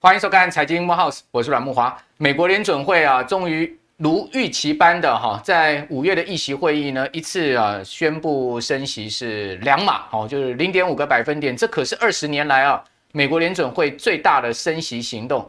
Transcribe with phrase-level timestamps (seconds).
[0.00, 1.94] 欢迎收看《财经慕 House》，我是阮木华。
[2.16, 11.56] 美国联准会啊，终于如预期般的哈，在五月的议息会议呢，一次啊宣布升息是两码，哦，就是零点五个百分点。
[11.56, 12.82] 这可是二十年来啊，
[13.12, 15.46] 美国联准会最大的升息行动。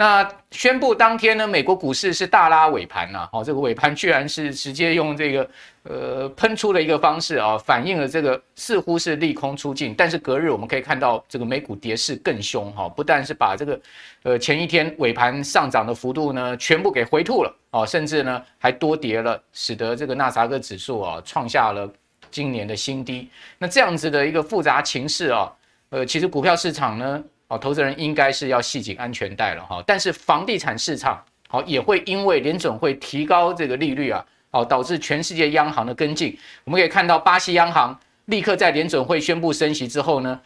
[0.00, 5.50] 那宣布当天呢，美国股市是大拉尾盘呐，哦，这个尾盘居然是直接用这个
[5.82, 9.92] 呃喷出的一个方式啊，反映了这个似乎是利空出尽。
[9.92, 13.80] 但是隔日我们可以看到，这个美股跌势更凶哈，不但是把这个
[14.22, 21.92] 呃前一天尾盘上涨的幅度呢全部给回吐了哦，甚至呢还多跌了，使得这个纳斯达克指数啊创下了
[22.30, 23.28] 今年的新低。
[23.58, 25.52] 那这样子的一个复杂情势啊，
[25.90, 27.24] 呃，其实股票市场呢。
[27.48, 29.82] 哦，投资人应该是要系紧安全带了哈。
[29.86, 36.38] 但是房地产市场好也会因为联准会提高这个利率啊，好导致全世界央行的跟进。
[36.64, 40.38] 我们可以看到，巴西央行立刻在联准会宣布升息之后呢，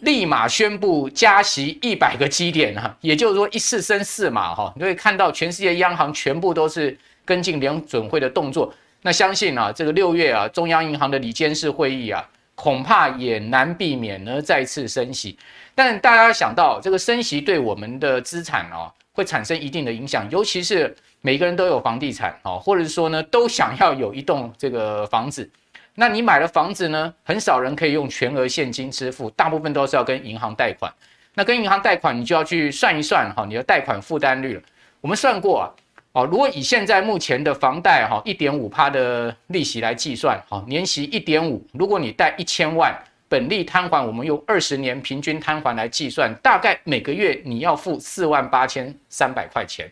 [0.00, 4.72] 立马宣布加息一百个基点哈，也就是说一次升四码哈。
[4.76, 8.72] 你会看到全世界央行全部都是跟进联准会的动作。
[9.02, 12.22] 那相信啊，这个六月啊，中央银行的理监事会议啊，
[12.60, 15.38] 恐怕也难避免呢再次升息。
[15.74, 25.48] 但大家想到这个升息对我们的资产哦会产生一定的影响，尤其是每个人都有房地产哦，或者是说呢都想要有一栋这个房子。
[25.94, 30.92] 那你买了房子呢，很少人可以用全额现金支付，大部分都是要跟银行贷款。
[31.32, 34.62] 那跟银行贷款，你就要去算一算哈，你的贷款负担率了。
[35.00, 35.64] 我们算过啊，
[36.12, 42.96] 哦，如果以现在目前的房贷哈一点五趴的利息来计算，哈，年息一点五，如果你贷一千万。
[43.28, 49.88] 本利摊还，我们用二十年平均摊还来计算，大概每个月你要付四万八千三百块钱。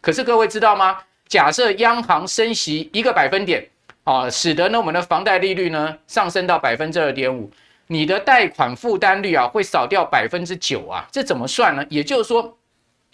[0.00, 0.96] 可是各位知道吗？
[1.26, 3.62] 假设央行升息一个百分点，
[4.04, 7.50] 啊，使得呢我们的房贷利率呢上升到百分之二点五，
[7.88, 11.84] 你的贷款负担率啊会少掉百分之九啊，这怎么算呢？
[11.90, 12.57] 也就是说，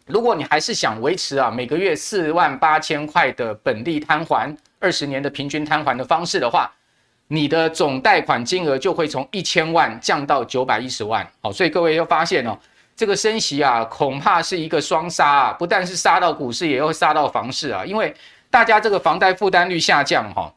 [0.07, 6.71] 如果你还是想维持啊每个月四万八千块的本利摊还，二十年的平均摊还的方式的话。
[7.27, 12.57] 你的总贷款金额就会从一千万降到九百一十万，好，所以各位要发现哦，
[12.95, 18.15] 这个升息啊，恐怕是一个双杀啊，不但是杀到股市，也会杀到房市啊，因为
[18.51, 20.53] 大家这个房贷负担率下降哈，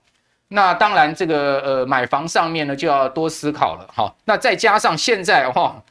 [0.49, 5.81] 那当然这个呃买房上面呢就要多思考了哈，那再加上现在哈。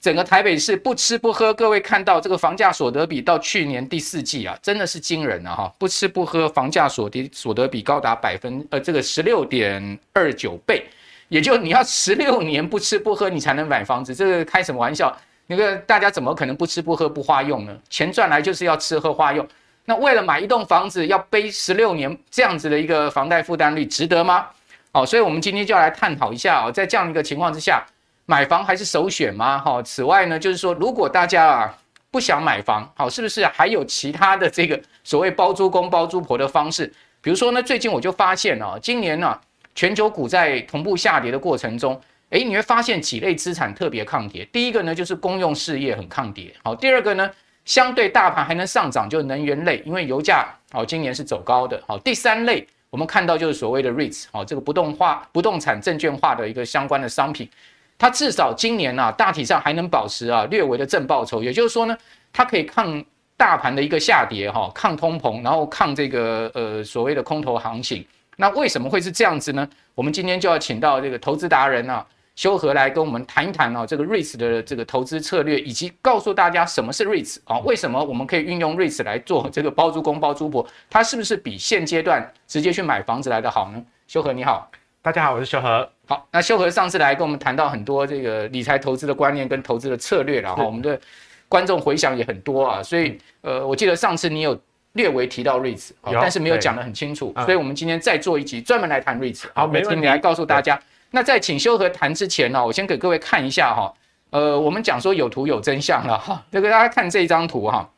[0.00, 5.74] 整个台北市不吃不喝，各位看到这个房价所得比到去年第四季啊，真的是惊人啊哈！
[5.76, 10.86] 不吃不喝，房价所得所得比高达百分呃这个十六点二九倍，
[11.28, 15.14] 也就你要十六年不吃不喝，你才能买房子，这个开什么玩笑？
[15.48, 17.76] 那个大家怎么可能不吃不喝不花用呢？
[17.90, 19.44] 钱赚来就是要吃喝花用，
[19.84, 24.46] 那为了买一栋房子要背十六年这样子的一个房贷负担率，值得吗？
[24.92, 27.84] 好，所以我们今天就要来探讨一下啊，在这样一个情况之下。
[28.30, 29.58] 买房还是首选吗？
[29.58, 31.78] 哈，此外呢，就是说，如果大家啊
[32.10, 36.92] 不想买房，好，是不是还有其他的这个所谓包租公包租婆的方式？
[37.22, 39.40] 比如说呢，最近我就发现啊，今年呢，
[39.74, 44.44] 全球股债同步下跌的过程中，诶，你会发现几类资产特别抗跌。
[44.52, 46.54] 第一个呢，就是公用事业很抗跌。
[46.62, 47.30] 好，第二个呢，
[47.64, 51.82] 相对大盘还能上涨，就是能源类，因为油价好今年是走高的。
[51.86, 57.48] 好，第三类我们看到就是所谓的 REITs，好，这个不动化、不动产证券化的一个相关的商品。
[57.98, 61.98] 它至少今年啊，大体上还能保持啊略微的正报酬，也就是说呢，
[62.32, 63.04] 它可以抗
[63.36, 68.06] 大盘的一个下跌哈，抗通膨，然后抗这个呃所谓的空头行情。
[68.36, 69.68] 那为什么会是这样子呢？
[69.96, 83.82] 我们今天就要请到这个投资达人啊，修和来跟我们谈一谈啊，这个 REITs 的这个投资策略，以及告诉大家什么是 REITs 啊，为什么我们可以运用 REITs 来做这个包租公包租婆，它是不是比现阶段直接去买房子来的好呢？
[84.06, 84.70] 修和你好。
[85.08, 85.88] 大家好，我是修和。
[86.06, 91.00] 好，那修和上次来跟我们谈到很多这个理财投资的观念跟投资的策略，然后我们的
[91.48, 94.60] 观众回想也很多啊，所以呃，我记得上次你有
[94.92, 99.44] 略微提到 REITs，但是没有讲得很清楚，所以我们今天再做一集专门来谈 REITs。
[99.54, 100.00] 好，没问题。
[100.02, 100.78] 你来告诉大家。
[101.10, 103.90] 那在请修和谈之前呢，我先给各位看一下哈，
[104.28, 107.88] 呃，我们讲说有图有真相了哈，这个大家看这张图哈，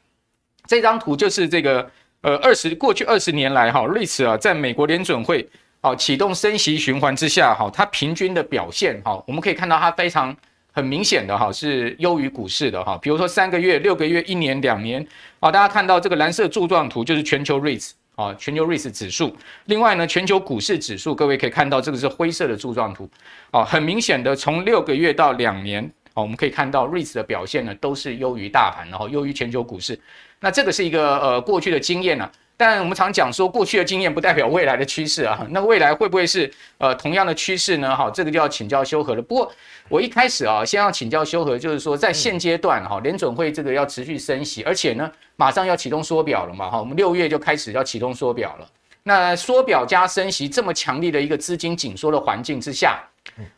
[0.69, 1.91] 这张图就是这个
[2.21, 5.49] 呃二十过去二十年来哈 REITs 啊，在美国联准会。
[5.83, 10.37] 好，启动升息循环之下，哈，它平均的表现，哈，我们可以看到它非常
[10.73, 12.99] 很明显的，哈，是优于股市的，哈。
[13.01, 15.01] 比如说三个月、六个月、一年、两年，
[15.39, 19.35] 啊，大家看到这个蓝色柱状图就是全球 REITs，啊，全球 REITs 指数。
[19.65, 23.09] 另外呢，全球股市指数，各位可以看到这个是灰色的柱状图，
[23.51, 25.83] 啊，很明显的从六个月到两年，
[26.13, 29.99] 啊，我们可以看到 REITs 的表现呢都是优于大盘，然后优于全球股市。
[30.41, 32.31] 那这个是一个呃过去的经验呢。
[32.61, 35.41] 但我们常讲说，过去的经验不代表未来的趋势啊。
[35.49, 37.97] 那未来会不会是呃同样的趋势呢？
[37.97, 39.23] 哈，这个就要请教修和了。
[39.23, 39.51] 不过
[39.89, 46.69] 我一开始啊，先要请教修和，就是说在现阶段哈，联准会这个要持续升息，而且呢，马上要启动缩表了嘛。
[46.69, 48.69] 哈，我们六月就开始要启动缩表了。
[49.05, 53.01] 那缩表加升息这么强力的一个资金紧缩的环境之下，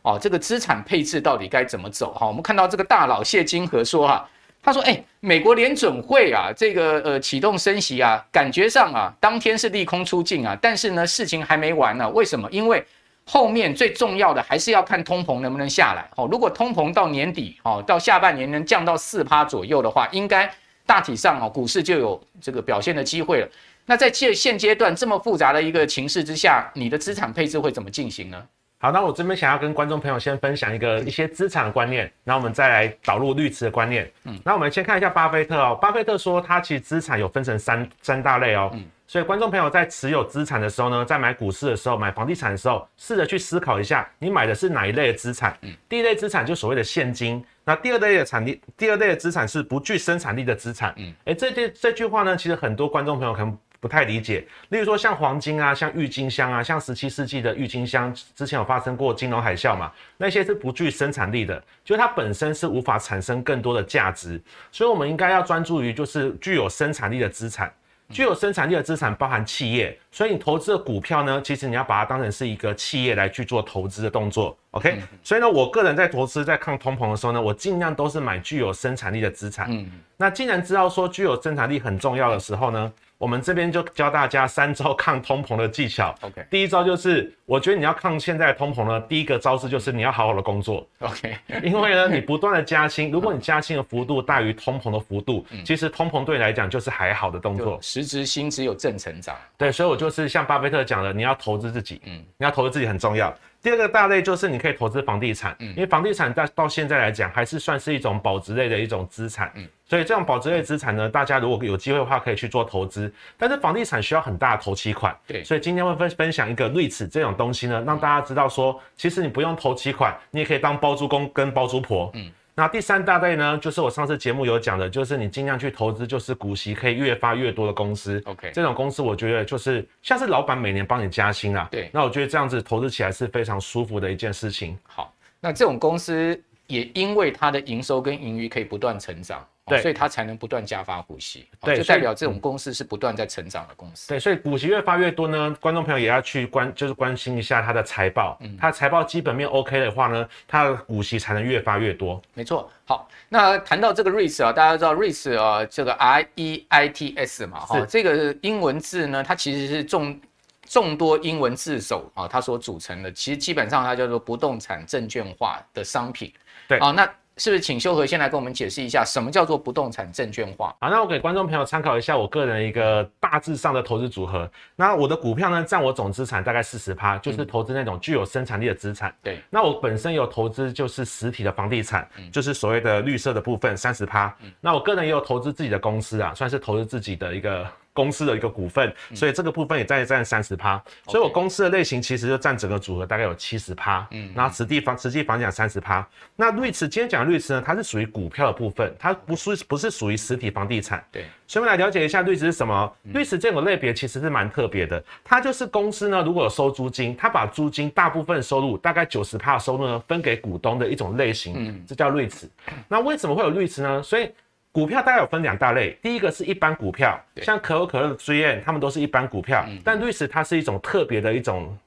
[0.03, 2.13] 哦，这个资产配置到底该怎么走？
[2.13, 4.29] 哈，我们看到这个大佬谢金河说哈。
[4.65, 12.09] 他说：“哎，美国联准会啊，这个呃启动升息啊，感觉上啊，当天是利空出尽啊，但是呢，事情还没完呢。
[12.11, 12.49] 为什么？
[12.49, 12.81] 因为
[13.25, 16.09] 后面最重要的还是要看通膨能不能下来。
[16.15, 20.49] 哦，如果通膨到年底，哦，到下半年能降到四趴左右的话，应该
[20.85, 23.49] 大体上哦，股市就有这个表现的机会了。
[23.85, 28.41] 那在现现阶段这么复杂的一个情势之下，你的资产配置会怎么进行呢？”
[28.83, 34.11] 好，那我这边想要跟观众朋友先分享一个一些资产的观念，然后我们再来导入绿池的观念。
[34.25, 38.69] 嗯，那我们先看一下巴菲特哦，巴菲特说他其实资产有分成三三大类哦。
[38.73, 45.57] 嗯，所以观众朋友在持有资产的时候呢，在买股市的时候、买房地产的时候，试着去思考一下，你买的是哪一类的资产？
[45.61, 50.93] 嗯，第一类资产就所谓的现金，那第二类的产力，第二类的资产是不具生产力的资产。
[50.97, 53.57] 嗯，哎，这句这句话呢，其实很多观众朋友可能。
[53.83, 64.41] 不太理解，例如说像黄金啊，像郁金香啊，像十七世纪的郁金香，之前有发生过金融海啸嘛，那些是不具生产力的，就它本身是无法产生更多的价值，
[64.71, 67.69] 所以我们应该要专注于就是具有生产力的资产，
[68.09, 75.01] 具有生产力的资产包含企业，所以你投资的股票呢，其实你要把它当成是一个企业来去做投资的动作，OK？
[75.21, 79.67] 所以呢，我个人在投资在抗通膨的时候呢，我尽量都是买具有生产力的资产。
[79.69, 82.93] 嗯，那既然知道说具有生产力很重要的时候呢，
[83.23, 86.13] 我们这边就教大家三招抗通膨的技巧。
[86.19, 90.85] OK，第一招就是，我觉得你要抗现在的通膨呢，第一个招式就是你要好好的工作。
[90.99, 91.33] OK，
[91.63, 97.79] 因为呢，你不断的加薪，如果你加薪的幅度大于通膨的幅度，其实通膨对你来讲就是还好的动作。
[97.81, 99.33] 实质薪资有正成长。
[99.57, 103.33] 对，所以我就是像巴菲特讲的，你要投资自己，嗯，你要投资自己很重要。
[103.63, 109.49] 第二个大类就是你可以投资房地产，因为房地产在到现在来讲还是算是一种保值类的一种资产，
[109.85, 122.29] 所以这种保值类资产呢，大家如果有机会的话可以去做投资，但是房地产需要很大的投期款，对，所以今天会分分享一个 REITs 这种东西呢，让大家知道说，其实你不用投期款，你也可以当包租公跟包租婆，嗯。
[122.55, 128.21] 那第三大类呢，就是我上次节目有讲的，就是你尽量去投资，就是股息可以越发越多的公司。
[128.25, 131.67] OK，这种公司我觉得就是像是老板每年帮你加薪啊。
[131.71, 134.77] 对，那我觉得这样子投资起来是非常舒服的一件事情。
[134.83, 139.45] 好，那这种公司也因为它的营收跟盈余可以不断成长。
[139.65, 144.09] 对，所以它才能不断加发股息，对，就代表这种公司是不断在成长的公司。
[144.09, 148.37] 对，所以股息越发越多呢，观众朋友也要去关，就是关心一下它的财报。
[148.41, 152.21] 嗯，它财报基本面 OK 的话呢，它的股息才能越发越多。
[152.33, 152.69] 没错。
[152.83, 160.19] 好，那谈到这个 REITs 啊，大家知道 REITs 啊，这个 R E I T S 嘛，哈，这个英文字呢，它其实是众
[160.67, 166.33] 众多英文字首啊，它所组成的，其实基本上它叫做不动产证券化的商品。
[166.77, 167.09] 对，啊，那。
[167.35, 170.67] 是不是请修和先来跟我们解释一下，什么叫做不动产证券化？
[170.79, 174.47] 好，那我给观众朋友参考一下我个人一个大致上的投资组合。
[174.75, 179.11] 那我的股票呢，占我总资产大概四十趴，就是投资那种具有生产力的资产。
[179.23, 179.41] 对、嗯。
[179.49, 184.31] 那我本身有投资就是实体的房地产，嗯、就是所谓的绿色的部分三十趴。
[184.43, 184.51] 嗯。
[184.61, 187.67] 那我个人也有投资自己的公司啊，算是投资自己的一个。
[187.93, 196.05] 公司的一个股份，所以这个部分也在占三十趴，所以我公司的类型其实就占整个组合大概有七十趴，嗯，然后实际房实际房价三十趴。
[196.35, 201.25] 那瑞驰今天讲的瑞驰呢，它是属于股票的部分，它不是不是属于实体房地产，对。
[201.45, 202.91] 所以我们来了解一下瑞驰是什么？
[203.13, 212.49] 瑞驰这种类别其实是蛮特别的，它就是公司呢，如果有收租金，它把租金大部分收入大概九十趴的收入呢分给股东的一种类型，嗯，这叫瑞驰。
[212.87, 214.01] 那为什么会有瑞驰呢？
[214.01, 214.31] 所以
[214.73, 221.77] 股票大概有分两大类，第一个是一般股票，像可口可乐的 3M，他们都是一般股票，但 REITs 它是一种特别的一种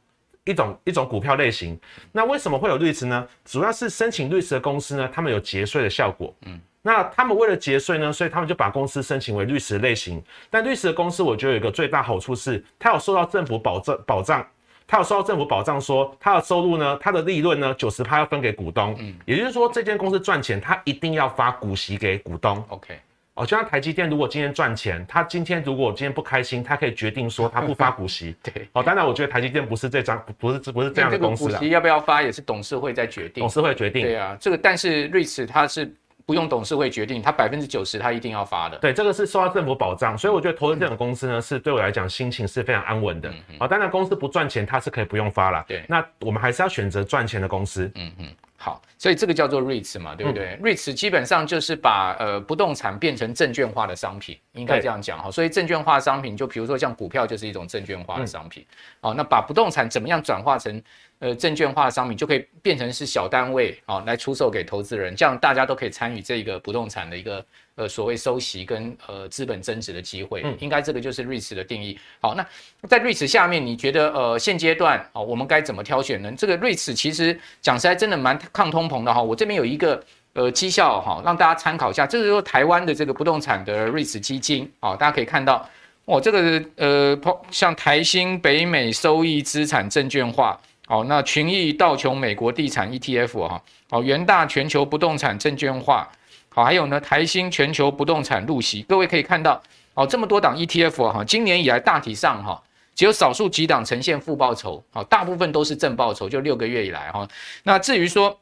[0.44, 1.76] 一种一种股票类型。
[2.12, 3.26] 那为什么会有 REITs 呢？
[3.44, 6.32] 主要是申请 REITs 的公司呢，他们有节税的效果。
[6.46, 10.22] 嗯，那他们为了节税呢，所以他们就把公司申请为 REITs 类型。
[10.48, 14.46] 但 REITs 的公司，我觉得有一个最大好处是，它有受到政府保证保障。
[14.86, 18.94] 他有收到政府保障，说他的收入呢，他的利润呢，九十趴要分给股东。
[18.98, 22.64] 嗯，也就是说，这间公司赚钱，他一定要发股息给股东。
[22.68, 22.94] OK，
[23.34, 28.36] 哦，就像台积电，如果今天赚钱，他今天如果今天不开心，他可以决定说他不发股息。
[28.44, 31.58] 对，哦，当然，我觉得台积电不是这张，不是不是这样的公司啊。
[31.58, 33.40] 股息要不要发，也是董事会在决定。
[33.42, 34.02] 董事会决定。
[34.02, 35.92] 对啊，这个但是瑞驰它是。
[36.26, 38.76] 不用董事会决定，他百分之九十他一定要发的。
[38.78, 43.32] 对，这个是受到政府保障，所以我觉得投资这种公司呢，是对我来讲心情是非常安稳的。
[43.58, 45.64] 好，当然公司不赚钱，它是可以不用发了。
[45.68, 47.90] 对，那我们还是要选择赚钱的公司。
[47.94, 48.26] 嗯嗯。
[48.58, 55.30] 好，所以这个叫做 REITs 嘛，对不对、嗯、？REITs 基本上就是把呃不动产变成证券化的商品，应该这样讲哈。
[55.30, 58.66] 所以证券化商品，就比如说像股票就是一种证券化的商品。
[59.00, 60.82] 好、嗯哦，那把不动产怎么样转化成
[61.18, 67.44] 呃证券化的商品，就可以变成是小单位啊、哦、来出售给投资人，这样大家都可以参与这个不动产的一个。
[67.78, 72.00] 呃，所谓收息跟呃资本增值的机会，嗯，应该这个就是 REITs 的定义。
[72.22, 72.42] 好，那
[72.88, 76.32] 在 REITs 下面，你觉得呃现阶段啊、哦，我们该怎么挑选呢？
[76.38, 79.22] 这个 REITs 其实讲实在真的蛮抗通膨的哈。
[79.22, 85.68] 我这边有一个呃绩效哈，让大家参考一下，这是说台湾的这个不动产的 REITs 基金啊，大家可以看到，
[86.06, 87.20] 哦，这个呃
[87.50, 96.08] 像台新北美收益资产证券化，哦，那群益道琼美国地产 ETF 哈，哦元大全球不动产证券化。
[96.48, 99.62] 好，还有呢，台新全球不动产入息，各位可以看到，
[99.92, 102.62] 哦，这么多档 ETF 哈，今年以来大体上哈，
[102.94, 107.28] 只有少数几档呈现负报酬，好，大部分都是正报酬，就六个月以来哈。
[107.64, 108.38] 那至于说，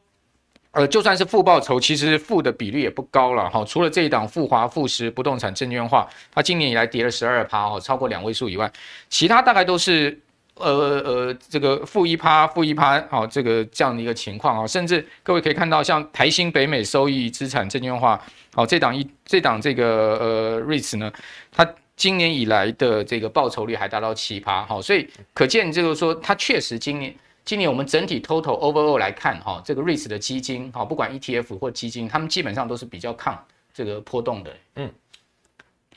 [0.71, 3.65] 呃，就算是负报酬，其实负的比率也不高了哈。
[3.65, 8.71] 除了这一档富华富时不动产证券化，它今年以来跌了十二趴哦，超过两位数以外，
[9.09, 10.21] 其他大概都是。
[10.55, 18.21] 呃呃，这个负一趴，负一趴，好，这个这样的一个情况啊，甚至各位可以看到，像台新北美收益资产证券化，
[18.53, 21.11] 好，这档一这档这个呃 REITs 呢，
[21.51, 33.37] 它今年以来的这个报酬率还达到七趴，好，所以可见就是说，它确实今年今年我们整体 total overall 来看哈，这个 REITs 的基金，好，不管 ETF 或基金，他们基本上都是比较抗
[33.73, 34.89] 这个波动的，嗯，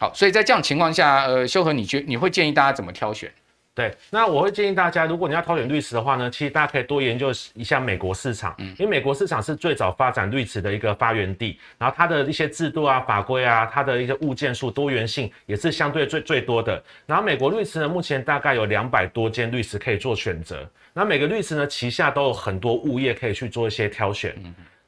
[0.01, 3.33] 好，所以在这样情况下，呃，修和你觉你会建议大家怎么挑选？
[3.79, 16.83] 对，那我会建议大家，如果你要挑选 REITs 的话呢，其实大家可以多研究一下美国市场，因为美国市场是最早发展 REITs 的一个发源地，然后它的一些制度啊、法规啊，它的一些物件数多元性也是相对最最多的。
[17.07, 24.35] 然后美国 REITs 呢，目前大概有两百多间 REITs 可以做选择，那每个 REITs 呢旗下都有很多物业可以去做一些挑选。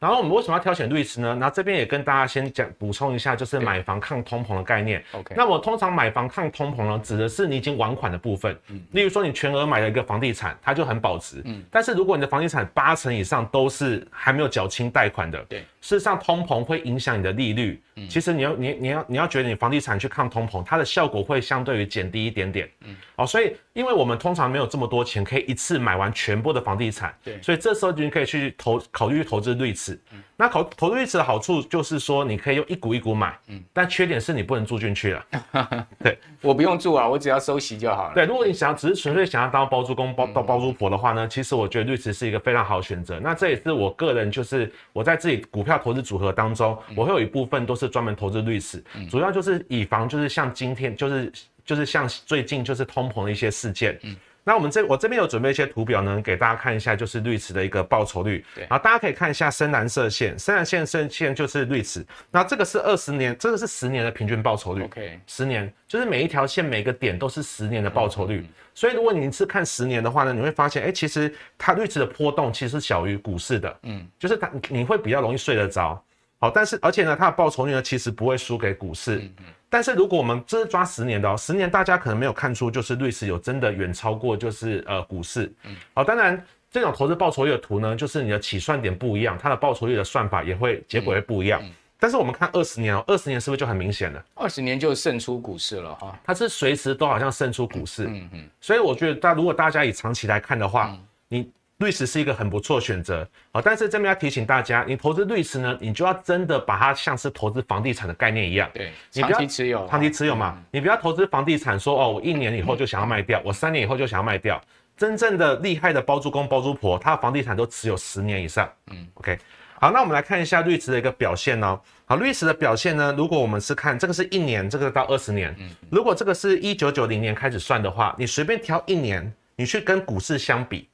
[0.00, 1.36] 然后我们为什么要挑选 REITs 呢？
[1.38, 5.04] 那这边也跟大家先讲补充一下，就是买房抗通膨的概念。
[5.12, 8.58] OK，那我通常买房抗通膨呢，指的是你已经完款的部分。
[8.68, 11.42] 嗯，例如说你全额买了一个房地产，它就很保值。
[11.44, 17.78] 嗯，但是如果你的房地产八成以上都是还没有缴清贷款的，对，事实上通膨会影响你的利率。
[18.00, 22.68] 嗯，其实你要你你要你要觉得你房地产去抗通膨，它的效果会相对于减低一点点。
[22.86, 29.98] 嗯，哦，所以因为我们通常没有这么多钱可以一次买完全部的房地产，对，所以这时候你可以去投考虑投资 REITs。
[30.12, 30.22] 嗯。
[30.36, 35.26] 那投投资 REITs 的好处就是说，你可以用一股一股买，嗯，但缺点是你不能住进去了。
[36.02, 38.14] 对，我不用住啊，我只要收息就好了。
[38.14, 43.20] 对，如果你想要只是纯粹想要当包租公包到包租婆的话呢，其实我觉得 REITs 是一个非常好的选择。
[43.20, 51.32] 那这也是我个人就是我在自己股票投资组合当中，我会有一部分都是专门投资 REITs，主要就是以防就是像今天就是
[51.64, 54.16] 就是像最近就是通膨的一些事件，嗯。
[54.42, 58.42] 那我们这我这边有准备一些图表呢，给大家看一下，就是 REITs 的一个报酬率。
[58.54, 62.02] 对，然后大家可以看一下深蓝色线，深蓝线深线就是 REITs。
[62.30, 64.84] 那这个是二十年，这个是十年的平均报酬率。
[64.84, 68.44] OK，十年就是每一条线每个点都是十年的报酬率。
[68.74, 73.78] 所以如果你是看十年的话呢，你会发现，哎，其实它 REITs 的波动其实是小于股市的。
[73.82, 76.02] 嗯，就是它你会比较容易睡得着。
[76.40, 79.16] 好，但是而且呢，它的报酬率呢其实不会输给股市。
[79.16, 85.52] 嗯嗯但是如果我们这是抓十年的哦，十年大家可能没有看出，就是 REITs 有真的远超过就是呃股市。
[85.62, 91.62] 嗯，好，当然这种投资报酬率的图呢，就是你的起算点不一样，它的报酬率的算法也会结果会不一样。
[92.00, 94.24] 但是我们看二十年哦，二十年是不是就很明显了？
[94.34, 98.06] 二十年就胜出股市了哈，它是随时都好像胜出股市。
[98.06, 98.50] 嗯嗯，嗯。
[98.60, 101.50] 所以我觉得，大如果大家以长期来看的话，嗯、你。
[101.80, 114.60] REITs 是一个很不错的选择啊，但是这边要提醒大家，你投资 REITs 呢，你就要真的把它像是投资房地产的概念一样，对，你长期持有，长期持有嘛，嗯、你不要投资房地产说哦，我一年以后就想要卖掉，嗯、我三年以后就想要卖掉。
[114.94, 118.70] 真正的厉害的包租公包租婆，他的房地产都持有十年以上。
[118.90, 119.38] 嗯，OK，
[119.80, 121.80] 好，那我们来看一下 REITs 的一个表现哦。
[122.04, 130.89] 好，REITs 的表现呢，如果我们是看这个是一年，这个到二十年，嗯，如果这个是一九九零年开始算的话，你随便挑一年，你去跟股市相比。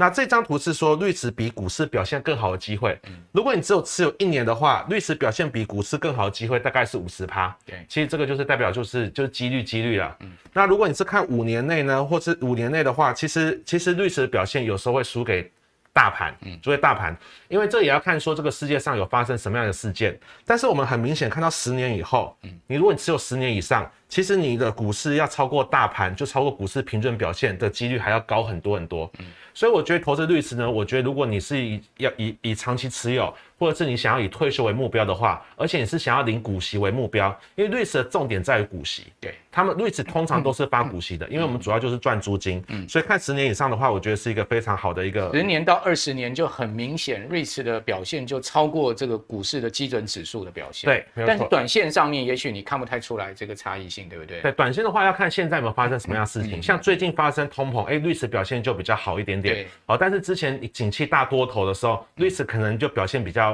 [0.00, 2.98] 那这张图是说，REITs 比股市表现更好的机会。
[3.32, 7.54] 如果你只有持有一年的话，REITs 表现比股市更好的机会大概是五十趴。
[7.66, 10.16] 对，其实这个就是代表就是就是几率几率了。
[10.20, 15.52] 嗯，那如果你是看五年内呢，或是五年内的话，其实其实 REITs 的表现有时候会输给
[15.92, 16.34] 大盘。
[16.42, 17.16] 嗯，作为大盘，
[17.48, 20.18] 因为这也要看说这个世界上有发生什么样的事件。
[20.44, 29.10] 但是我们很明显看到十年以后，嗯，你如果你持有十年以上，其实你的股市要超过大盘，就超过股市平均表现的几率还要高很多很多。
[29.18, 39.12] 嗯，所以我觉得投资律师呢，我觉得如果你是以要以以长期持有，或者是你想要以退休为目标的话，而且你是想要领股息为目标，因为瑞士的重点在于股息。
[39.20, 42.64] 对，他们瑞士通常都是发股息的，因为我们主要就是赚租金。
[42.68, 45.30] 嗯，所以看十年以上的话，我觉得是一个非常好的一个。
[45.34, 50.88] 十年到二十年就很明显，瑞士的表现就超过这个股市的基准指数的表现。
[50.88, 54.40] 对，但是短线上面也许你看不太出来这个差异性，对不对？
[54.40, 56.62] 对，短线的话要看现在有没有发生什么样的事情。
[56.62, 59.54] 像最近发生通膨，哎，瑞士表现就比较好一点点。
[59.54, 63.49] 对，好，但是之前景气大多头的时候，瑞士可能就表现比较。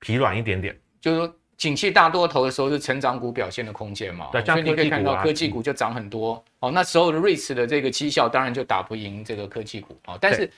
[0.00, 4.28] 疲软一点点，就是说，景气大多头的时候是成长股表现的空间嘛？
[4.30, 6.42] 对，所以你可以看到科技股就涨很多。
[6.60, 9.98] 哦，那时候的瑞慈的这个绩效当然就打不赢这个科技股。
[10.06, 10.48] 哦，但是，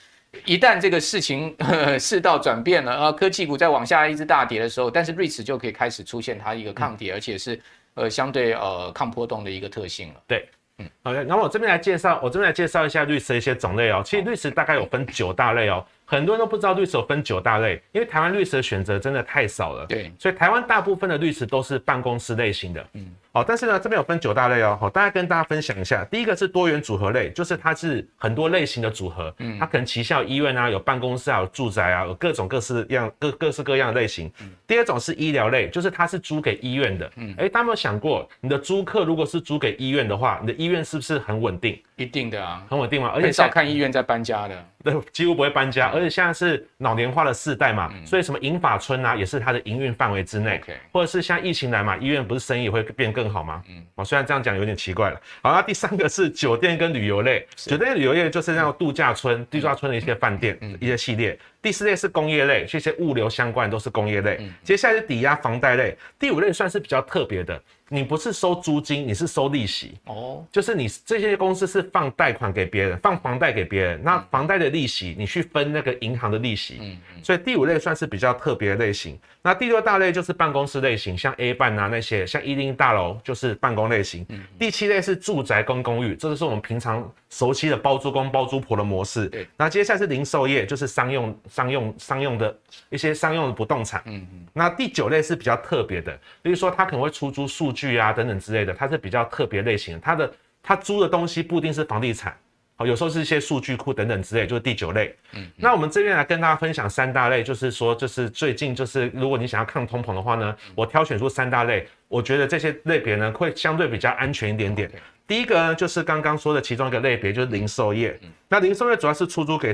[0.45, 1.55] 一旦这个事情
[1.99, 7.59] 世道转变了，啊，科技股在往下一直大跌的时候，但是瑞慈就可以开始出现它一个抗跌，嗯、而且是
[7.95, 10.21] 呃相对呃抗波动的一个特性了。
[10.27, 14.03] 对，嗯，好的，然后我这边来介绍，我这边来介绍一下瑞慈的一些种类哦。
[14.05, 15.83] 其实瑞慈大概有分九大类哦。
[16.11, 19.85] 很多人都不知道律师有分九大类，因为台湾律师的选择真的太少了。
[19.85, 22.85] 对，所以台湾大部分的律师都是办公室类型的。
[22.95, 24.77] 嗯，好，但是呢，这边有分九大类哦。
[24.77, 29.33] 好，大家跟大家分享一下，第一个是多元组合类，就是它是很多类型的组合。
[29.37, 34.29] 嗯，它可能旗下有医院啊，有办公室啊，有住宅啊，有各种各式样各各式各样的类型。
[34.41, 37.09] 嗯，第二种是医疗类，就是它是租给医院的。
[37.15, 41.81] 嗯，哎，大家有没有想过，你的租客如果是租给医院的话，你的医院是不是很稳定？
[41.95, 43.09] 一定的啊，很稳定嘛？
[43.09, 44.65] 而且很少看医院在搬家的。
[44.83, 50.59] 对，几乎不会搬家，而且现在是老年化的世代嘛，嗯、所以什么银发村啊，也是它的营运范围之内。
[50.91, 53.61] 或者是像疫情来嘛，医院不是生意会变更好吗？
[53.69, 55.21] 嗯，哦，虽然这样讲有点奇怪了。
[55.41, 61.37] 好，那第三个是酒店跟旅游类，酒店旅游业就是那种度假村、度假村的一些饭店、嗯、一些系列。
[61.61, 64.37] 第四类是工业类，这些物流相关都是工业类。
[64.39, 67.61] 嗯、接下来是抵押房贷类，第五类算是比较特别的。
[67.93, 69.97] 你不是收租金，你是收利息。
[70.05, 79.19] 哦，就是你这些公司是放贷款给别人，放房贷给别人，那房贷的利息你去分那个银行的利息，嗯嗯，所以第五类算是比较特别的类型。
[79.41, 84.25] 那第六大类就是办公室类型，像 A 办啊那些，像一零一大楼就是办公类型。
[84.29, 89.27] 嗯，第七类是住宅跟公寓，这就是我们平常熟悉的包租公包租婆的模式。
[89.29, 92.55] 对，那接下来是零售业，就是商用商用商用的
[92.89, 94.01] 一些商用的不动产。
[94.05, 97.97] 嗯嗯，那第九类是比较特别的，比如说他可能会出租数据。
[98.01, 99.99] 啊等等之类的，它是比较特别类型的。
[100.01, 102.35] 它的它租的东西不一定是房地产，
[102.75, 105.15] 好，有时候是一些数据库等等之类，就是第九类。
[105.33, 114.91] 嗯，那我们这边来跟大家分享三大类，就是说，就是最近就是如果你想要抗通膨的话呢，我挑选出三大类，我觉得这些类别呢会相对比较安全一点点。
[115.31, 118.19] 第一个呢就是刚刚说的其中一个类别，就是零售业。
[118.49, 119.71] 那零售业主要是出租给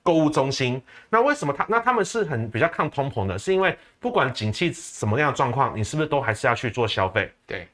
[0.00, 0.80] 购物中心。
[1.10, 3.36] 那为什么他那他们是很比较抗通膨的？
[3.36, 7.28] 是因为不管景气什么样的状况，你是不是都还是要去做消费？
[7.44, 7.66] 对。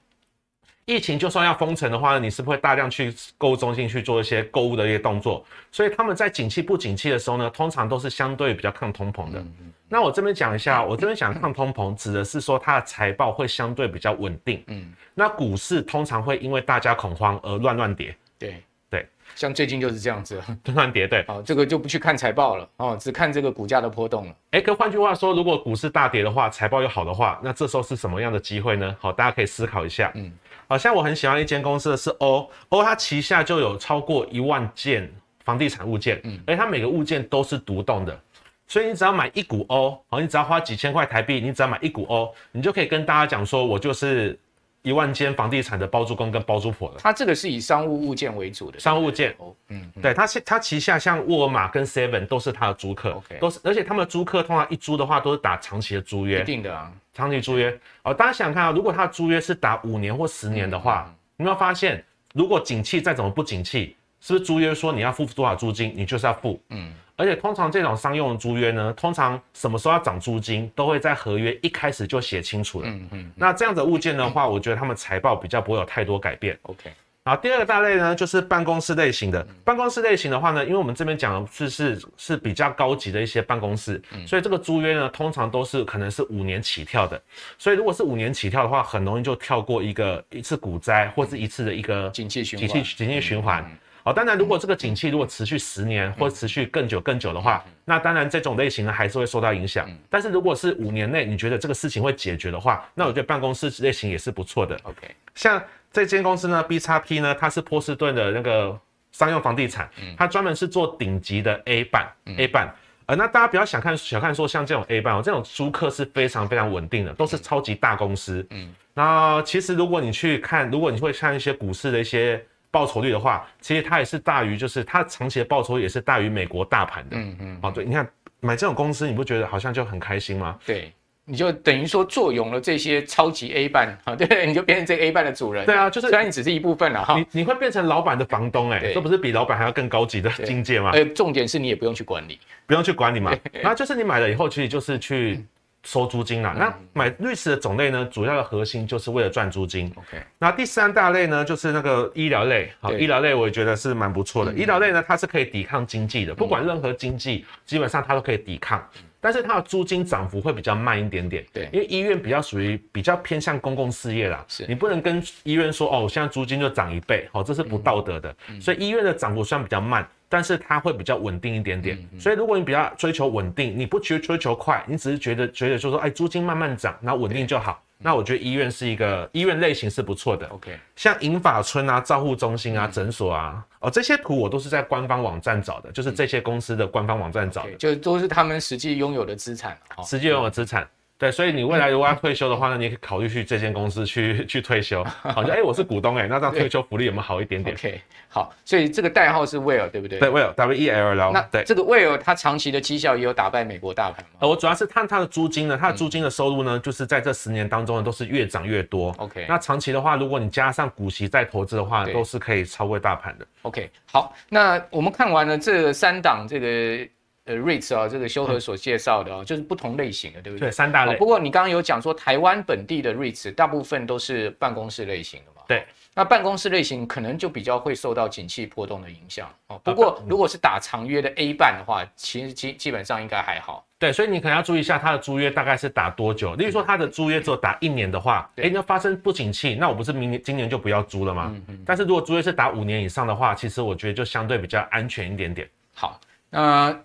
[0.89, 5.45] 疫情就算要封城的话，你是不是会大量去购物中心去做一些购物的一些动作？
[5.71, 9.45] 所以他们在景气不景气的时候呢，通常都是相对比较抗通膨的。
[9.87, 14.65] 那我这边讲一下，我这边讲抗通膨指的是说它的财报会相对比较稳定。
[14.69, 18.17] 嗯，那股市通常会因为大家恐慌而乱乱跌。
[18.39, 18.57] 对
[18.89, 21.07] 对，像最近就是这样子乱乱跌。
[21.07, 24.35] 对，好，这个就不去看财报了哦，只看这个股价的波动了。
[24.53, 28.97] 哎，可换句话说，如果股市大跌的话，财报又好的话，那这时候是什么样的机会呢？
[28.99, 30.11] 好，大家可以思考一下。
[30.15, 30.33] 嗯。
[30.69, 35.11] 好像我很喜欢一间公司的是 O，O，它旗下就有超过一万件
[35.45, 38.21] 房地产物件，嗯，而且它每个物件都是独栋的，
[38.67, 44.39] 所以你只要买一股 O，，好，你只要花几千块台币，你只要买一股 O，，你就可以跟大家讲说，我就是
[44.83, 46.97] 一万间房地产的包租公跟包租婆了。
[46.99, 56.93] 它这个是以商务物件为主的，商务物件，哦，嗯，对，它它旗下像沃尔玛跟 Seven 都是它的租客，OK，都是，而且他们的租客通常一租的话都是打长期的租约，一定的啊。
[57.13, 57.77] 长期租约。
[58.05, 66.61] 哦，大家想想看啊，如果他的租约是打五年或十年的话，你有没有发现，如果景气再怎么不景气，是不是租约说你要付多少租金，你就是要付？
[66.71, 72.89] 嗯，而且通常这种商用的租约呢，通常什么时候要涨租金，都会在合约一开始就写清楚了。
[72.89, 76.59] 嗯嗯，那这样的物件的话，我觉得他们财报比较不会有太多改变。
[76.63, 76.91] OK。
[77.25, 79.47] 好，第二个大类呢，就是办公室类型的。
[79.63, 87.21] 办公室类型的话呢，因为我们这边讲的是是是比较高级的一些办公室，所以这个租约呢，通常都是可能是五年起跳的。
[87.59, 92.67] 所以如果是五年起跳的话，很容易就跳过一个一次股灾或是一次的一个景气循环。
[92.67, 93.79] 景气景气循环。
[94.09, 99.87] 好，当然如果这个景气如果持续十年或持续更久更久的话，那当然这种类型呢还是会受到影响。
[100.09, 104.75] 但是如果是五年内你觉得这个事情会解决的话，那我觉得办公室类型也是不错的。
[104.85, 105.63] OK，像。
[105.91, 108.79] 这间公司呢，B 叉 P 呢，它是波士顿的那个
[109.11, 112.69] 商用房地产，它专门是做顶级的 A 办，A 办，
[113.07, 118.47] 呃，那大家不要小看小看说像这种 A 班哦，这种租客是非常非常稳定的，都是超级大公司。
[118.51, 127.17] 嗯，那其实如果你去看，如果你会看一些股市的一些报酬率的话，其实它也是大于，就是它长期的报酬也是大于美国大盘的。
[127.17, 127.59] 嗯嗯。
[127.63, 128.09] 哦，对，你看
[128.41, 130.59] 买这种公司，你不觉得好像就很开心吗？
[130.65, 130.93] 对。
[131.31, 135.67] 你就等于说坐拥了这些超级 A 办啊， 对，你就变成这 A 办的主人。
[135.67, 140.93] 对啊，就是虽然你只是一部分了哈，你你会变成老板的房东哎、欸，这不是比老板还要更高级的境界吗？
[140.95, 143.31] 呃，重点是你也不用去管理，不用去管理嘛。
[143.53, 145.45] 然后就是你买了以后，其实就是去
[145.89, 146.55] 收租金啦。
[146.59, 149.91] 那买 REITs 的种类呢，主要的核心就是为了赚租金。
[149.97, 152.71] OK，那第三大类呢，就是那个医疗类。
[152.79, 154.53] 好，医疗类我也觉得是蛮不错的。
[154.53, 158.87] 医疗类呢，它是可以抵抗经济的，不管任何经济，基本上它都可以抵抗。
[159.21, 164.65] 但是它的租金涨幅会比较慢一点点，对，因为医院比较属于比较偏向公共事业啦，是。
[164.69, 171.99] 你不能跟医院说哦，现在租金就涨一倍，哦，这是不道德的，嗯、所以医院的涨幅虽然比较慢，但是它会比较稳定一点点。
[172.19, 177.83] 所以如果你比较追求稳定，你不去追求快，你只是觉得觉得就是说，哎，租金慢慢涨，然后稳定就好。
[178.01, 190.89] 那我觉得医院是一个医院类型是不错的，OK，像银发村啊、照护中心啊、诊所啊，哦，这些图我都是在官方网站找的，就是这些公司的官方网站找的，就都是他们实际拥有的资产，实际拥有的资产。
[191.19, 195.03] 对，所以你未来如果要退休的话呢，你也可以考虑去这间公司去去退休。
[195.21, 200.21] 好像哎，我是股东哎，那这样退休福利有没有好一点点？OK，好，所以这个代号是 Well，对不对？
[200.21, 201.33] 对，Well，W E L L。
[201.33, 204.39] 那对这个 Well，它长期的绩效也有打败美国大盘吗？
[204.39, 209.13] 呃，我主要是看它的租金呢，它的租金的收入呢，就是在这十年当中呢，都是越涨越多。
[209.19, 213.47] OK，那长期的话，如果你加上股息再投资的话，都是可以超过大盘的。
[213.63, 217.09] OK，好，那我们看完了这三档这个。
[217.49, 220.69] 呃，REITs 啊，这个修和所介绍的啊，就是不同类型的，对不对？
[220.69, 221.17] 对，三大类。
[221.17, 225.63] 不过你刚刚有讲说，台湾本地的 REITs 大部分都是办公室类型的嘛？
[225.67, 225.85] 对。
[226.15, 229.81] 那办公室类型可能就比较会受到景气波动的影响哦。
[229.85, 233.87] 不过如果是打长约的 A 办的话，其实基基本上应该还好。
[234.01, 236.55] 对，所以你可能要注意一下它的租约大概是打多久。
[236.55, 241.53] 例如说它的租约只有打一年的话，哎，那发生不景气，那我不是明年今年就不要租了吗？
[241.55, 241.83] 嗯嗯。
[241.87, 245.69] 但是如果租约是打五年以上的话，其实我觉得就相对比较安全一点点。
[245.95, 246.99] 好，那。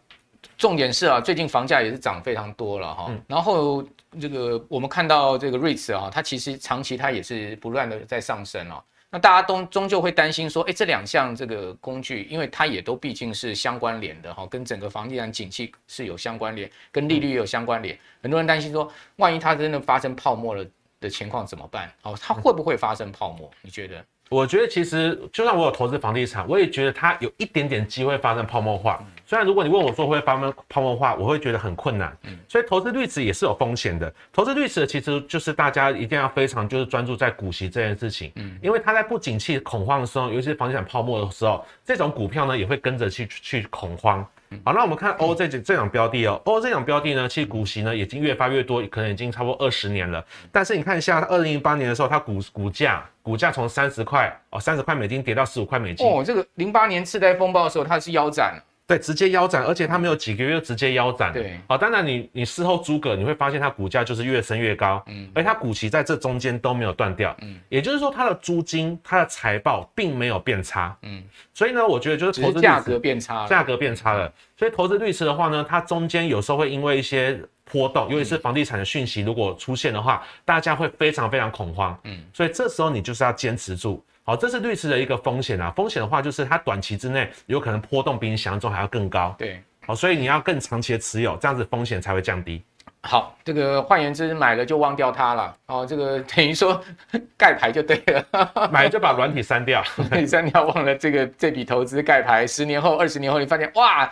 [0.63, 3.07] 重点是啊，最近房价也是涨非常多了哈。
[3.09, 3.83] 嗯、然后
[4.17, 8.81] 这个我们看到这个 REITs 啊，它其实长期它也是不断的在上升哦。
[9.09, 17.93] 那大家都终究会担心说，哎，这两项这个工具，因为它也都毕竟是相关联的哈，跟整个房地产景气是有相关联，跟利率也有相关联。
[17.93, 20.65] 嗯、很多人担心说，万一它真的发生泡沫了
[21.01, 21.91] 的情况怎么办？
[22.03, 23.51] 哦，它会不会发生泡沫？
[23.61, 24.01] 你觉得？
[24.33, 28.99] 我觉得其实就算我有投资房地产，我也觉得它有一点点机会发生泡沫化。
[29.27, 32.17] 虽然如果你问我说会发生泡沫化，我会觉得很困难。
[32.47, 34.11] 所以投资 REITs 也是有风险的。
[34.31, 38.31] 投资 REITs 其实就是大家一定要非常就是专注在股息这件事情。
[38.61, 44.25] 因为它在不景气恐慌的时候，尤其是房地产泡沫的时候，这种股票呢也会跟着去去恐慌。
[44.63, 50.23] 好，那我们看欧这这这种标的哦，欧这种标的呢，其实股息呢已经越发越多，可能已经差不多二十年了。
[50.51, 56.07] 但是你看一下，二零零八年的时候，它股股价股价从三十块哦，三十块美金跌到十五块美金。
[56.07, 58.61] 哦，这个零八年次贷风暴的时候，它是腰斩。
[58.85, 61.31] 对，直接腰斩，而且它没有几个月就直接腰斩。
[61.31, 77.39] 对，好，当然你你事后诸葛，你会发现它股价就是越升越高，嗯，而它股息在这中间都没有断掉，嗯，也就是说它的租金、它的财报并没有变差，嗯，所以呢，我觉得就是投资价格变差了，价格变差了，所以投资 REITs 的话呢，它中间有时候会因为一些
[77.71, 84.03] 波动，尤其是房地产的讯息如果出现的话，大家会非常非常恐慌，嗯，所以这时候你就是要坚持住。
[84.25, 85.69] 好，这是 REITs 的一个风险啊。
[85.75, 89.35] 风险的话，就是它短期之内有可能波动比你想象中还要更高。
[89.37, 92.63] 对，好，所以你要更长期的持有，这样子风险才会降低。
[93.01, 95.57] 好，这个换言之，买了就忘掉它了。
[95.65, 96.81] 哦，这个等于说
[97.37, 104.09] 盖牌就对了， 买了就把软体删掉，你删掉忘了这个这笔投资盖牌，十年后、二十年后，你发现哇，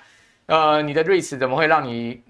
[0.47, 2.21] 呃，你的 REITs 怎么会让你？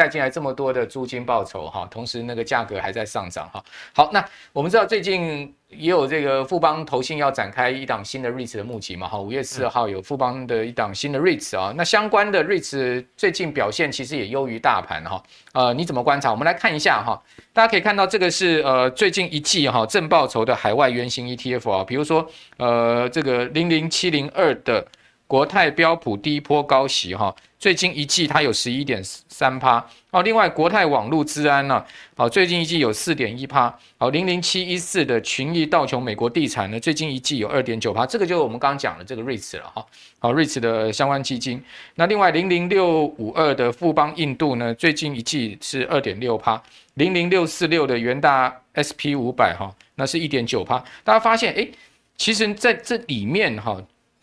[0.00, 3.62] 带进来这么多的租金报酬哈，同时那个价格还在上涨哈。
[3.94, 15.22] 好，那我们知道最近也有这个富邦投信要展开一档新的 REITs 的募集嘛哈，五月四号有富邦的一档新的 REITs 啊，那相关的 REITs 最近表现其实也优于大盘哈。
[15.52, 16.30] 呃，你怎么观察？
[16.30, 24.86] 我们来看一下哈，大家可以看到这个是呃最近一季哈正报酬的海外原型 ETF 啊，比如说呃这个零零七零二的
[25.26, 27.36] 国泰标普第一波高息哈。
[27.60, 31.84] 最近一季它有十一点三趴，哦，另外国泰网络资安呢，
[32.16, 39.84] 好，最近一季有四点一趴，好，零零七一四的群益道琼美国地产呢，最近一季有二点九趴，这个就是我们刚刚讲的这个 REITs 了哈，
[40.18, 41.62] 好，REITs 的相关基金，
[41.96, 46.60] 那另外零零六五二的富邦印度呢，最近一季是二点六趴，
[46.94, 51.70] 零零六四六的元大 SP 五百哈，那是一点九趴，大家发现诶，
[52.16, 53.78] 其实在这里面哈。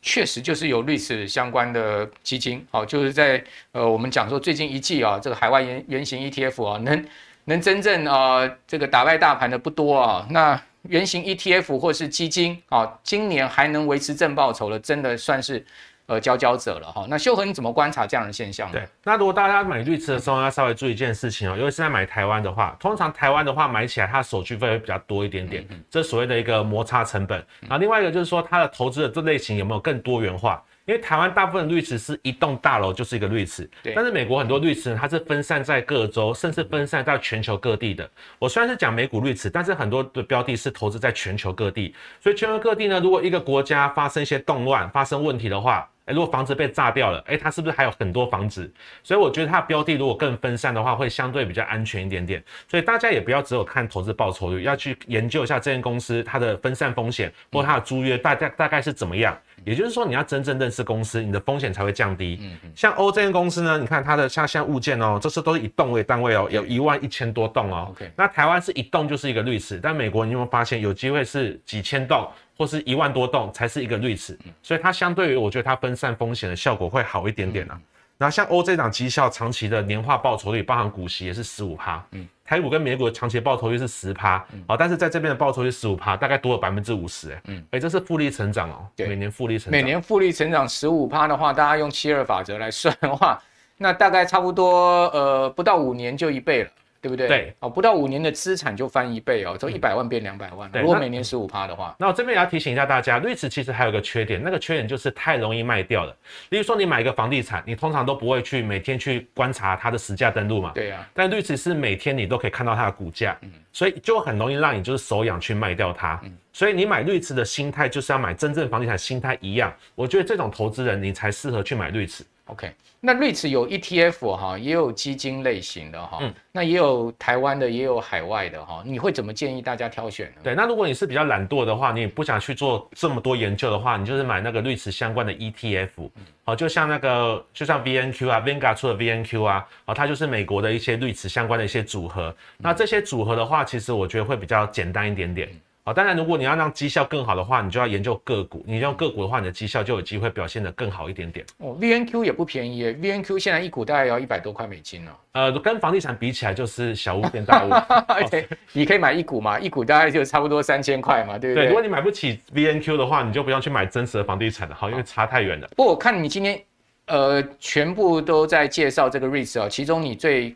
[0.08, 3.44] 确实就是有类似相关的基金，好，就是在
[3.74, 7.06] 呃我们讲说最近一季啊，这个海外原原型 ETF 啊，能
[7.44, 10.26] 能真正啊这个打败大盘的不多啊。
[10.30, 15.66] 那原型 ETF 或是基金啊，今年还能维持正报酬的，真的算是。
[16.08, 17.06] 呃，佼佼者了哈。
[17.10, 18.80] 那秀和你怎么观察这样的现象呢？
[18.80, 27.40] 对，那如果大家买绿池的时候，要稍微注意一件事情哦，因为现在买台湾的话，通常台湾的话买起来它的手续费会比较多一点点，嗯嗯，这所谓的一个摩擦成本。
[27.68, 30.64] 啊，另外一个就是说它的投资的这类型有没有更多元化？
[30.88, 38.10] 因为台湾大部分的绿池是一栋大楼就是一个律池，但是美国很多律池呢，它是分散在各州，甚至分散到全球各地的。
[38.40, 41.94] 我虽然是讲美股律池，但是很多的标的是投资在全球各地。
[42.22, 48.72] 所以全球各地呢，如果一个国家发生一些动乱、发生问题的话，诶，如果房子被炸掉了，诶，它是不是还有很多房子？
[49.04, 52.42] 所以我觉得它的标的如果更分散的话，会相对比较安全一点点。
[52.66, 59.38] 所以大家也不要只有看投资报酬率，要去研究一下这间公司它的分散风险或它的租约大概大概是怎么样。
[59.66, 62.38] 也就是说，你要真正认识公司，你的风险才会降低。
[62.42, 62.72] 嗯嗯。
[62.76, 67.88] 像欧这间公司呢，你看它的像像物件哦，这次都是以栋为单位哦，有一万一千多栋哦。
[67.92, 68.12] OK。
[68.16, 72.28] 那台湾是一栋就是一个绿池，但美国你有没有发现有机会是几千栋？
[72.58, 77.80] 或是一万多栋才是一个绿池，所以它相对于我觉得它分散风险的效果会好一点点啊。
[78.18, 93.40] 那像欧这档绩效长期的年化报酬率，包含股息也是十五趴，嗯，台股跟美股的长期报酬率是十趴，好，但是在这边的报酬率十五趴，大概多了百分之五十，哎，嗯，哎，这是复利成长哦，对，每年复利成长，每年复利成长十五趴的话，大家用七二法则来算的话，
[93.78, 96.70] 那大概差不多呃不到五年就一倍了。
[97.08, 97.28] 对不对？
[97.28, 100.70] 对哦，不到五年的资产就翻一倍哦，从一百万变两百万。
[100.74, 106.16] 如果每年十五趴的话，那我这边也要提醒一下大家，绿池其实还有个缺点，那个缺点就是太容易卖掉了。
[106.50, 110.72] 例如说，你买一个房地产，你通常都不会去每天去观察它的实价登录嘛。
[110.76, 111.08] 对呀。
[111.14, 116.20] 但绿池是每天你都可以看到它的股价，嗯，所以就很容易让你就是手痒去卖掉它。
[116.24, 122.26] 嗯，所以你买绿池的心态就是要买真正房地产心态一样，我觉得这种投资人你才适合去买绿池。
[122.48, 122.72] OK。
[123.00, 128.82] 那 REITs 有 ETF 哈，也有基金类型的哈，嗯，那也有台湾的，也有海外的哈。
[128.84, 130.42] 你会怎么建议大家挑选呢？
[130.44, 136.10] 对，那如果你是比较懒惰的话，你也不想去做这么多研究的话，你就是买那个 REITs 相关的 ETF，
[136.44, 142.36] 好，就像那个就像 VNQ 啊，Vanguard 出的 VNQ 啊，哦，它就是美国的一些 REITs 相关的一些组合。
[142.58, 145.48] 那这些组合的话，其实我觉得会比较简单一点点。
[145.88, 148.62] 好，当然，如果你要让绩效更好的话，你就要研究个股。
[148.68, 151.46] 你用个股的话，你的绩效就有机会表现得更好一点点。
[151.60, 155.12] 哦，VNQ 也不便宜耶，VNQ 现在一股大概要一百多块美金呢。
[155.32, 157.70] 呃，跟房地产比起来，就是小巫见大巫。
[158.30, 161.64] 对，你可以买一股嘛，一股大概就差不多三千块嘛，对不对？
[161.64, 165.70] 对，如果你买不起 VNQ 的话，你就不用去买真实的房地产了，好，因为差太远了。
[165.70, 166.62] 不过我看你今天
[167.06, 170.54] 呃全部都在介绍这个 REITs 啊，其中你最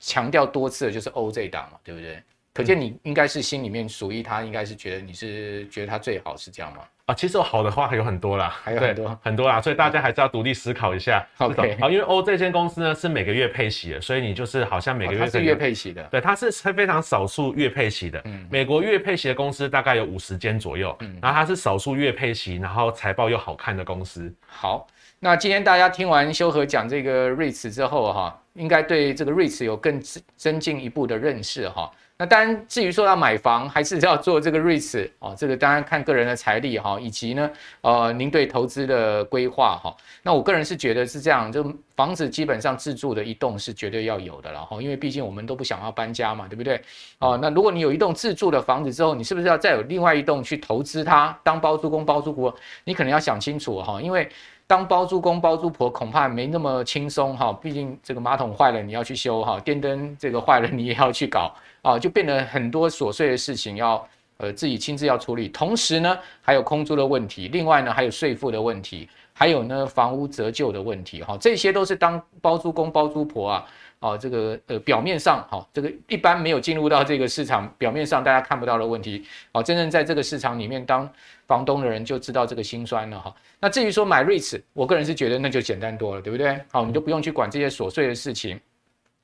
[0.00, 2.22] 强调多次的就是 O 这档嘛，对不对？
[2.56, 6.78] 可见你应该是心里面属于他，应该是觉得你是觉得他最好，是这样吗？
[7.04, 9.18] 啊，其实好的话还有很多啦，还有很多。
[9.22, 11.24] 很多啦，所以大家还是要独立思考一下。
[11.36, 18.20] OK，好，因为 O 这间公司呢是每个月配息的，所以你就是好像每个月、哦、是月配息的，对，它是非常少数月配息的。
[18.24, 24.34] 嗯，美国月配息的公司大概有五十间左右，嗯，然后它是少数月配息，然后财报又好看的公司。
[24.44, 24.84] 好，
[25.18, 30.00] 那今天大家听完修和讲这个 REITs 之后哈，应该对这个 REITs 有更
[30.36, 31.90] 增进一步的认识哈。
[32.18, 37.50] 那当然，至于说要买房还是要做这个 REITs 哦，这个当然看个人的财力哈，以及呢，
[37.80, 39.94] 呃，您对投资的规划哈。
[40.22, 46.80] 那我个人是觉得是这样，就房子基本上自住的一栋是绝对要有的了哈，因为毕竟我们都不想要搬家嘛，对不对？
[47.18, 52.54] 哦，那如果你有一栋自住的房子之后，你是不是要再有另外一栋去投资它，当包租公包租婆？
[52.84, 54.28] 你可能要想清楚哈，因为。
[54.68, 64.04] 当包租公包租婆恐怕没那么轻松哈，毕竟这个马桶坏了你要去修哈，电灯这个坏了你也要去搞啊，就变得很多琐碎的事情要
[64.38, 65.48] 呃自己亲自要处理。
[65.50, 73.66] 同时呢，还有空租的问题，另外呢还有税负的问题，还有呢房屋折旧的问题哈，这些都是当包租公包租婆啊。
[74.00, 81.10] 哦，这个呃，表面上哈，这个一般没有进入到这个市场，表面上大家看不到的问题，啊，真正在这个市场里面当
[81.46, 83.34] 房东的人就知道这个辛酸了哈。
[83.58, 86.60] 那至于说买 REITs，我个人是觉得那就简单多了，对不对？
[86.70, 88.60] 好，你就不用去管这些琐碎的事情，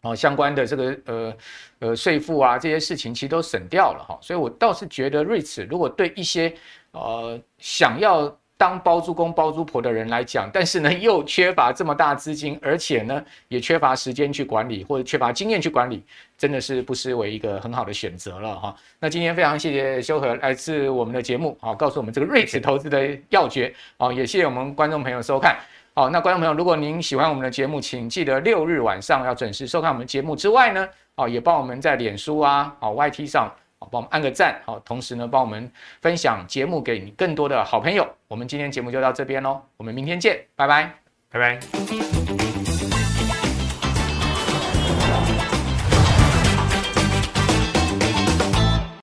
[0.00, 1.36] 哦，相关的这个呃
[1.80, 4.18] 呃税负啊这些事情其实都省掉了哈。
[4.22, 6.52] 所以我倒是觉得 REITs 如果对一些
[6.92, 8.34] 呃想要。
[8.62, 16.04] 当包租公包租婆的人来讲，但是呢又缺乏这么大资金，而且呢也缺乏时间去管理，或者缺乏经验去管理，
[16.38, 18.72] 真的是不失为一个很好的选择了哈。
[19.00, 25.56] 那今天非常谢谢修和来自我们的节目啊，告诉我们这个睿智投资的要诀啊，也谢谢我们观众朋友收看。
[25.94, 33.52] 好，那观众朋友，如果您喜欢我们的节目，请记得六日晚上要准时收看我们节目之外呢，啊也帮我们在脸书啊、啊 YT 上。
[33.90, 38.06] 帮我们按个赞，好，同时呢，帮我们分享节目给你更多的好朋友。
[38.28, 40.94] 我们今天节目就到这边喽，我们明天见，拜拜，
[41.30, 42.21] 拜拜。